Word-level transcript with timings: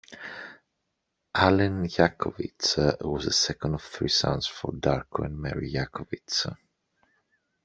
Allen 1.33 1.83
Jakovich 1.87 2.75
was 3.01 3.25
the 3.25 3.31
second 3.31 3.75
of 3.75 3.83
three 3.83 4.07
sons 4.09 4.47
for 4.47 4.71
Darko 4.71 5.25
and 5.25 5.37
Mary 5.37 5.71
Jakovich. 5.71 6.47